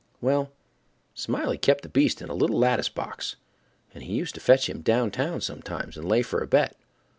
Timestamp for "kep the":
1.59-1.87